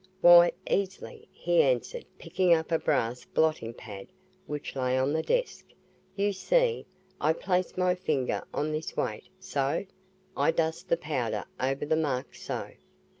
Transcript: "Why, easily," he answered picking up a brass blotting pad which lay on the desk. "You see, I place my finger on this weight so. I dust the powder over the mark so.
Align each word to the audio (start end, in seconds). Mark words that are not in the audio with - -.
"Why, 0.19 0.51
easily," 0.67 1.27
he 1.31 1.61
answered 1.61 2.05
picking 2.17 2.55
up 2.55 2.71
a 2.71 2.79
brass 2.79 3.23
blotting 3.23 3.75
pad 3.75 4.07
which 4.47 4.75
lay 4.75 4.97
on 4.97 5.13
the 5.13 5.21
desk. 5.21 5.67
"You 6.15 6.33
see, 6.33 6.87
I 7.19 7.33
place 7.33 7.77
my 7.77 7.93
finger 7.93 8.43
on 8.51 8.71
this 8.71 8.97
weight 8.97 9.29
so. 9.39 9.85
I 10.35 10.49
dust 10.49 10.89
the 10.89 10.97
powder 10.97 11.45
over 11.59 11.85
the 11.85 11.95
mark 11.97 12.33
so. 12.33 12.71